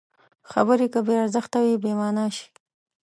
خبرې 0.51 0.87
که 0.93 0.99
بې 1.05 1.15
ارزښته 1.23 1.57
وي، 1.63 1.75
بېمانا 1.83 2.25
شي. 2.35 2.47